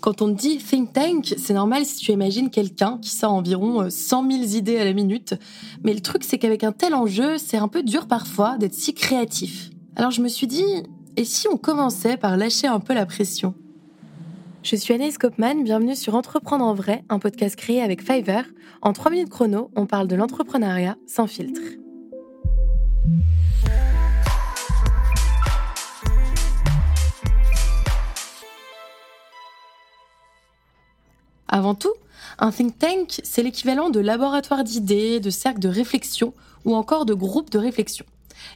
Quand 0.00 0.22
on 0.22 0.28
dit 0.28 0.56
think 0.56 0.94
tank, 0.94 1.34
c'est 1.36 1.52
normal 1.52 1.84
si 1.84 1.98
tu 1.98 2.12
imagines 2.12 2.48
quelqu'un 2.48 2.98
qui 3.02 3.10
sort 3.10 3.32
environ 3.32 3.90
100 3.90 4.24
euh, 4.24 4.30
000 4.30 4.42
idées 4.56 4.78
à 4.78 4.84
la 4.84 4.94
minute. 4.94 5.34
Mais 5.84 5.92
le 5.92 6.00
truc, 6.00 6.24
c'est 6.24 6.38
qu'avec 6.38 6.64
un 6.64 6.72
tel 6.72 6.94
enjeu, 6.94 7.36
c'est 7.36 7.58
un 7.58 7.68
peu 7.68 7.82
dur 7.82 8.06
parfois 8.06 8.56
d'être 8.56 8.72
si 8.72 8.94
créatif. 8.94 9.68
Alors 9.96 10.10
je 10.10 10.22
me 10.22 10.28
suis 10.28 10.46
dit, 10.46 10.64
et 11.18 11.24
si 11.24 11.48
on 11.48 11.58
commençait 11.58 12.16
par 12.16 12.38
lâcher 12.38 12.66
un 12.66 12.80
peu 12.80 12.94
la 12.94 13.04
pression? 13.04 13.54
Je 14.62 14.76
suis 14.76 14.94
Anaïs 14.94 15.18
Kopman, 15.18 15.64
bienvenue 15.64 15.96
sur 15.96 16.14
Entreprendre 16.14 16.64
en 16.64 16.72
vrai, 16.74 17.04
un 17.10 17.18
podcast 17.18 17.56
créé 17.56 17.82
avec 17.82 18.02
Fiverr. 18.02 18.44
En 18.80 18.94
3 18.94 19.10
minutes 19.10 19.28
chrono, 19.28 19.70
on 19.76 19.84
parle 19.84 20.08
de 20.08 20.16
l'entrepreneuriat 20.16 20.96
sans 21.06 21.26
filtre. 21.26 21.60
Avant 31.52 31.74
tout, 31.74 31.92
un 32.38 32.52
think 32.52 32.78
tank, 32.78 33.20
c'est 33.24 33.42
l'équivalent 33.42 33.90
de 33.90 33.98
laboratoire 33.98 34.62
d'idées, 34.62 35.18
de 35.18 35.30
cercle 35.30 35.58
de 35.58 35.68
réflexion 35.68 36.32
ou 36.64 36.76
encore 36.76 37.04
de 37.06 37.12
groupe 37.12 37.50
de 37.50 37.58
réflexion. 37.58 38.06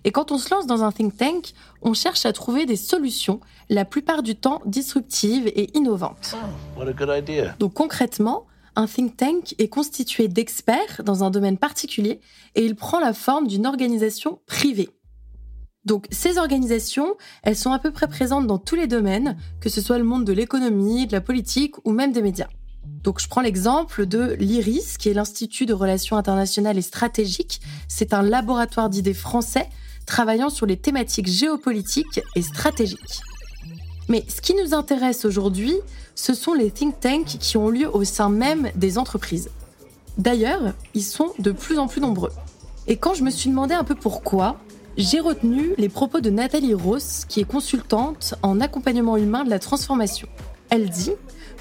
Et 0.05 0.13
quand 0.13 0.31
on 0.31 0.39
se 0.39 0.49
lance 0.55 0.69
dans 0.69 0.85
un 0.85 0.93
think 0.93 1.17
tank, 1.17 1.55
on 1.83 1.93
cherche 1.93 2.25
à 2.25 2.33
trouver 2.33 2.67
des 2.67 2.77
solutions, 2.77 3.41
la 3.69 3.85
plupart 3.85 4.23
du 4.23 4.37
temps 4.37 4.63
disruptives 4.65 5.49
et 5.49 5.77
innovantes. 5.77 6.37
What 6.77 6.87
a 6.87 6.93
good 6.93 7.11
idea. 7.11 7.57
Donc 7.59 7.75
concrètement, 7.75 8.47
un 8.77 8.87
think 8.87 9.17
tank 9.17 9.57
est 9.59 9.69
constitué 9.69 10.29
d'experts 10.29 11.03
dans 11.05 11.25
un 11.25 11.31
domaine 11.31 11.59
particulier 11.59 12.21
et 12.55 12.65
il 12.65 12.77
prend 12.77 13.01
la 13.01 13.13
forme 13.13 13.49
d'une 13.49 13.67
organisation 13.67 14.39
privée. 14.47 14.89
Donc 15.85 16.07
ces 16.13 16.39
organisations, 16.39 17.17
elles 17.43 17.57
sont 17.57 17.73
à 17.73 17.81
peu 17.81 17.91
près 17.91 18.07
présentes 18.07 18.47
dans 18.47 18.59
tous 18.59 18.77
les 18.77 18.87
domaines, 18.87 19.37
que 19.61 19.69
ce 19.69 19.81
soit 19.81 19.99
le 19.99 20.05
monde 20.05 20.25
de 20.25 20.33
l'économie, 20.33 21.09
de 21.09 21.13
la 21.13 21.21
politique 21.21 21.75
ou 21.85 21.91
même 21.91 22.13
des 22.13 22.23
médias. 22.23 22.49
Donc 23.03 23.21
je 23.21 23.29
prends 23.29 23.43
l'exemple 23.43 24.07
de 24.07 24.35
l'IRIS, 24.39 24.97
qui 24.99 25.11
est 25.11 25.15
l'Institut 25.15 25.67
de 25.67 25.75
Relations 25.75 26.17
internationales 26.17 26.79
et 26.79 26.83
stratégiques. 26.83 27.61
C'est 27.89 28.15
un 28.15 28.23
laboratoire 28.23 28.89
d'idées 28.89 29.15
français 29.15 29.69
travaillant 30.07 30.51
sur 30.51 30.67
les 30.67 30.77
thématiques 30.77 31.27
géopolitiques 31.27 32.21
et 32.35 32.43
stratégiques. 32.43 33.21
Mais 34.09 34.25
ce 34.29 34.41
qui 34.41 34.55
nous 34.55 34.75
intéresse 34.75 35.25
aujourd'hui, 35.25 35.75
ce 36.15 36.35
sont 36.35 36.55
les 36.55 36.71
think 36.71 37.01
tanks 37.01 37.39
qui 37.39 37.57
ont 37.57 37.69
lieu 37.69 37.89
au 37.95 38.05
sein 38.05 38.29
même 38.29 38.71
des 38.75 38.99
entreprises. 38.99 39.51
D'ailleurs, 40.19 40.75
ils 40.95 41.03
sont 41.03 41.33
de 41.39 41.53
plus 41.53 41.79
en 41.79 41.89
plus 41.89 42.01
nombreux. 42.01 42.31
Et 42.87 42.97
quand 42.97 43.15
je 43.15 43.23
me 43.23 43.31
suis 43.31 43.51
demandé 43.51 43.75
un 43.75 43.85
peu 43.85 43.95
pourquoi, 43.95 44.61
j'ai 44.97 45.21
retenu 45.21 45.75
les 45.77 45.89
propos 45.89 46.21
de 46.21 46.31
Nathalie 46.31 46.75
Ross, 46.75 47.25
qui 47.29 47.41
est 47.41 47.45
consultante 47.45 48.35
en 48.43 48.61
accompagnement 48.61 49.17
humain 49.17 49.43
de 49.43 49.51
la 49.51 49.59
transformation. 49.59 50.29
Elle 50.71 50.89
dit 50.89 51.13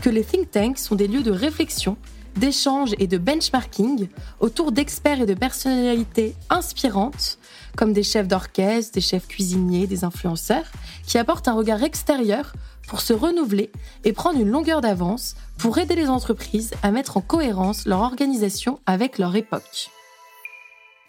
que 0.01 0.09
les 0.09 0.23
think 0.23 0.51
tanks 0.51 0.79
sont 0.79 0.95
des 0.95 1.07
lieux 1.07 1.23
de 1.23 1.31
réflexion, 1.31 1.97
d'échange 2.35 2.93
et 2.99 3.07
de 3.07 3.17
benchmarking 3.17 4.07
autour 4.39 4.71
d'experts 4.71 5.21
et 5.21 5.25
de 5.25 5.33
personnalités 5.33 6.35
inspirantes, 6.49 7.37
comme 7.77 7.93
des 7.93 8.03
chefs 8.03 8.27
d'orchestre, 8.27 8.93
des 8.93 9.01
chefs 9.01 9.27
cuisiniers, 9.27 9.87
des 9.87 10.03
influenceurs, 10.03 10.65
qui 11.05 11.17
apportent 11.17 11.47
un 11.47 11.53
regard 11.53 11.83
extérieur 11.83 12.53
pour 12.87 13.01
se 13.01 13.13
renouveler 13.13 13.71
et 14.03 14.13
prendre 14.13 14.39
une 14.39 14.49
longueur 14.49 14.81
d'avance 14.81 15.35
pour 15.57 15.77
aider 15.77 15.95
les 15.95 16.09
entreprises 16.09 16.71
à 16.83 16.91
mettre 16.91 17.17
en 17.17 17.21
cohérence 17.21 17.85
leur 17.85 18.01
organisation 18.01 18.79
avec 18.85 19.17
leur 19.17 19.35
époque. 19.35 19.89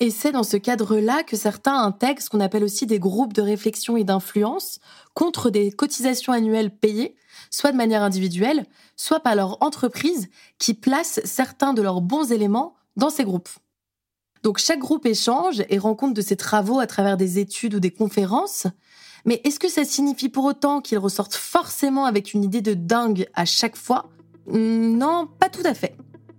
Et 0.04 0.10
c'est 0.10 0.32
dans 0.32 0.42
ce 0.42 0.58
cadre-là 0.58 1.22
que 1.22 1.34
certains 1.34 1.78
intègrent 1.78 2.20
ce 2.20 2.28
qu'on 2.28 2.40
appelle 2.40 2.62
aussi 2.62 2.84
des 2.84 2.98
groupes 2.98 3.32
de 3.32 3.40
réflexion 3.40 3.96
et 3.96 4.04
d'influence 4.04 4.78
contre 5.14 5.48
des 5.48 5.72
cotisations 5.72 6.34
annuelles 6.34 6.76
payées 6.76 7.16
soit 7.50 7.72
de 7.72 7.78
manière 7.78 8.02
individuelle, 8.02 8.66
soit 8.96 9.20
par 9.20 9.34
leur 9.34 9.62
entreprise 9.62 10.28
qui 10.58 10.74
place 10.74 11.22
certains 11.24 11.72
de 11.72 11.80
leurs 11.80 12.02
bons 12.02 12.32
éléments 12.32 12.74
dans 12.96 13.08
ces 13.08 13.24
groupes. 13.24 13.48
Donc 14.42 14.58
chaque 14.58 14.78
groupe 14.78 15.06
échange 15.06 15.64
et 15.70 15.78
rend 15.78 15.94
compte 15.94 16.12
de 16.12 16.20
ses 16.20 16.36
travaux 16.36 16.80
à 16.80 16.86
travers 16.86 17.16
des 17.16 17.38
études 17.38 17.76
ou 17.76 17.80
des 17.80 17.90
conférences, 17.90 18.66
mais 19.24 19.40
est-ce 19.44 19.58
que 19.58 19.70
ça 19.70 19.86
signifie 19.86 20.28
pour 20.28 20.44
autant 20.44 20.82
qu'ils 20.82 20.98
ressortent 20.98 21.34
forcément 21.34 22.04
avec 22.04 22.34
une 22.34 22.44
idée 22.44 22.60
de 22.60 22.74
dingue 22.74 23.26
à 23.32 23.46
chaque 23.46 23.76
fois? 23.76 24.10
Hmm, 24.48 24.98
Non, 24.98 25.26
pas 25.38 25.48
tout 25.48 25.64
à 25.64 25.72
fait. 25.72 25.96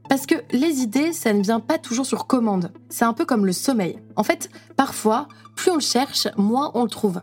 Parce 0.09 0.25
que 0.25 0.35
les 0.51 0.81
idées, 0.81 1.13
ça 1.13 1.33
ne 1.33 1.41
vient 1.41 1.59
pas 1.59 1.77
toujours 1.77 2.05
sur 2.05 2.27
commande. 2.27 2.71
C'est 2.89 3.05
un 3.05 3.13
peu 3.13 3.25
comme 3.25 3.45
le 3.45 3.51
sommeil. 3.51 3.99
En 4.15 4.23
fait, 4.23 4.49
parfois, 4.75 5.27
plus 5.55 5.71
on 5.71 5.75
le 5.75 5.81
cherche, 5.81 6.27
moins 6.37 6.71
on 6.75 6.83
le 6.83 6.89
trouve. 6.89 7.21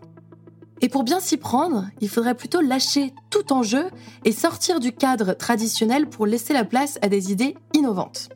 Et 0.80 0.88
pour 0.88 1.04
bien 1.04 1.20
s'y 1.20 1.36
prendre, 1.36 1.86
il 2.00 2.08
faudrait 2.08 2.34
plutôt 2.34 2.60
lâcher 2.60 3.14
tout 3.30 3.52
enjeu 3.52 3.84
et 4.24 4.32
sortir 4.32 4.80
du 4.80 4.92
cadre 4.92 5.32
traditionnel 5.32 6.08
pour 6.08 6.26
laisser 6.26 6.52
la 6.52 6.64
place 6.64 6.98
à 7.02 7.08
des 7.08 7.30
idées 7.30 7.56
innovantes. 7.72 8.30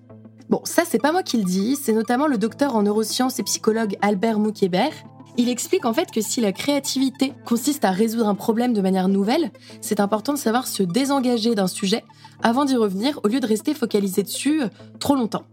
Bon, 0.48 0.60
ça 0.62 0.84
c'est 0.86 1.00
pas 1.00 1.10
moi 1.10 1.24
qui 1.24 1.38
le 1.38 1.44
dis, 1.44 1.74
c'est 1.74 1.92
notamment 1.92 2.28
le 2.28 2.38
docteur 2.38 2.76
en 2.76 2.82
neurosciences 2.82 3.40
et 3.40 3.42
psychologue 3.42 3.96
Albert 4.00 4.38
Moukébert. 4.38 4.92
Il 5.38 5.50
explique 5.50 5.84
en 5.84 5.92
fait 5.92 6.10
que 6.10 6.22
si 6.22 6.40
la 6.40 6.52
créativité 6.52 7.34
consiste 7.44 7.84
à 7.84 7.90
résoudre 7.90 8.26
un 8.26 8.34
problème 8.34 8.72
de 8.72 8.80
manière 8.80 9.08
nouvelle, 9.08 9.50
c'est 9.82 10.00
important 10.00 10.32
de 10.32 10.38
savoir 10.38 10.66
se 10.66 10.82
désengager 10.82 11.54
d'un 11.54 11.66
sujet 11.66 12.04
avant 12.42 12.64
d'y 12.64 12.76
revenir 12.76 13.20
au 13.22 13.28
lieu 13.28 13.40
de 13.40 13.46
rester 13.46 13.74
focalisé 13.74 14.22
dessus 14.22 14.62
trop 14.98 15.14
longtemps. 15.14 15.44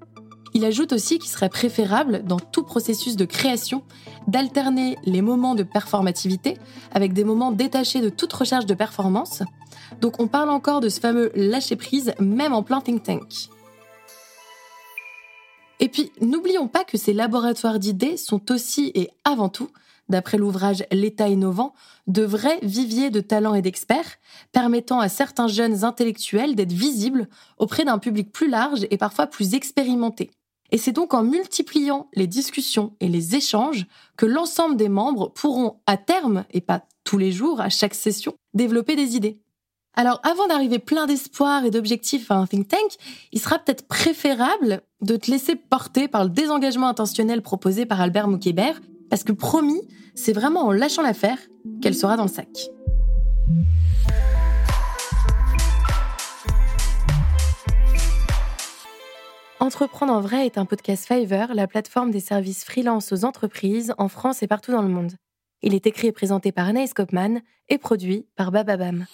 Il 0.53 0.63
ajoute 0.65 0.93
aussi 0.93 1.17
qu'il 1.17 1.31
serait 1.31 1.49
préférable, 1.49 2.23
dans 2.23 2.39
tout 2.39 2.63
processus 2.63 3.15
de 3.15 3.25
création, 3.25 3.83
d'alterner 4.27 4.97
les 5.03 5.21
moments 5.21 5.55
de 5.55 5.63
performativité 5.63 6.57
avec 6.93 7.13
des 7.13 7.23
moments 7.23 7.51
détachés 7.51 8.01
de 8.01 8.09
toute 8.09 8.31
recherche 8.31 8.67
de 8.67 8.75
performance. 8.75 9.41
Donc 9.99 10.19
on 10.19 10.27
parle 10.27 10.49
encore 10.49 10.79
de 10.79 10.89
ce 10.89 10.99
fameux 10.99 11.31
lâcher-prise, 11.35 12.13
même 12.19 12.53
en 12.53 12.63
plein 12.63 12.81
think 12.81 13.03
tank. 13.03 13.49
Et 15.83 15.89
puis, 15.89 16.13
n'oublions 16.21 16.69
pas 16.69 16.85
que 16.85 16.97
ces 16.97 17.11
laboratoires 17.11 17.77
d'idées 17.77 18.15
sont 18.15 18.53
aussi 18.53 18.93
et 18.95 19.09
avant 19.25 19.49
tout, 19.49 19.67
d'après 20.07 20.37
l'ouvrage 20.37 20.85
L'État 20.93 21.27
innovant, 21.27 21.73
de 22.07 22.23
vrais 22.23 22.57
viviers 22.61 23.09
de 23.09 23.19
talents 23.19 23.53
et 23.53 23.61
d'experts, 23.61 24.17
permettant 24.53 25.01
à 25.01 25.09
certains 25.09 25.49
jeunes 25.49 25.83
intellectuels 25.83 26.55
d'être 26.55 26.71
visibles 26.71 27.27
auprès 27.57 27.83
d'un 27.83 27.97
public 27.97 28.31
plus 28.31 28.49
large 28.49 28.87
et 28.91 28.97
parfois 28.97 29.27
plus 29.27 29.55
expérimenté. 29.55 30.31
Et 30.71 30.77
c'est 30.77 30.93
donc 30.93 31.13
en 31.13 31.23
multipliant 31.23 32.07
les 32.13 32.27
discussions 32.27 32.95
et 33.01 33.09
les 33.09 33.35
échanges 33.35 33.85
que 34.15 34.25
l'ensemble 34.25 34.77
des 34.77 34.87
membres 34.87 35.33
pourront 35.33 35.81
à 35.85 35.97
terme, 35.97 36.45
et 36.51 36.61
pas 36.61 36.87
tous 37.03 37.17
les 37.17 37.33
jours, 37.33 37.59
à 37.59 37.67
chaque 37.67 37.93
session, 37.93 38.35
développer 38.53 38.95
des 38.95 39.17
idées. 39.17 39.42
Alors 39.95 40.19
avant 40.23 40.47
d'arriver 40.47 40.79
plein 40.79 41.05
d'espoir 41.05 41.65
et 41.65 41.69
d'objectifs 41.69 42.31
à 42.31 42.35
un 42.35 42.47
think 42.47 42.67
tank, 42.67 42.95
il 43.31 43.39
sera 43.39 43.59
peut-être 43.59 43.87
préférable 43.87 44.81
de 45.01 45.15
te 45.17 45.29
laisser 45.29 45.55
porter 45.55 46.07
par 46.07 46.23
le 46.23 46.31
désengagement 46.31 46.87
intentionnel 46.87 47.43
proposé 47.43 47.85
par 47.85 48.01
Albert 48.01 48.27
Moukébert, 48.27 48.81
parce 49.11 49.23
que 49.23 49.31
promis, 49.31 49.81
c'est 50.15 50.33
vraiment 50.33 50.65
en 50.65 50.71
lâchant 50.71 51.03
l'affaire 51.03 51.37
qu'elle 51.81 51.93
sera 51.93 52.17
dans 52.17 52.23
le 52.23 52.29
sac. 52.29 52.47
Entreprendre 59.59 60.11
en 60.11 60.19
vrai 60.19 60.47
est 60.47 60.57
un 60.57 60.65
podcast 60.65 61.05
Fiverr, 61.05 61.53
la 61.53 61.67
plateforme 61.67 62.09
des 62.09 62.19
services 62.19 62.65
freelance 62.65 63.13
aux 63.13 63.25
entreprises 63.25 63.93
en 63.99 64.09
France 64.09 64.41
et 64.41 64.47
partout 64.47 64.71
dans 64.71 64.81
le 64.81 64.89
monde. 64.89 65.13
Il 65.61 65.75
est 65.75 65.85
écrit 65.85 66.07
et 66.07 66.11
présenté 66.11 66.51
par 66.51 66.67
Anaïs 66.67 66.93
Kopman 66.93 67.41
et 67.69 67.77
produit 67.77 68.25
par 68.35 68.51
Bababam. 68.51 69.05